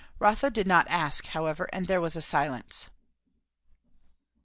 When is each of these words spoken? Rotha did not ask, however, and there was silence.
Rotha 0.17 0.49
did 0.49 0.65
not 0.65 0.87
ask, 0.89 1.27
however, 1.27 1.69
and 1.71 1.85
there 1.85 2.01
was 2.01 2.13
silence. 2.25 2.89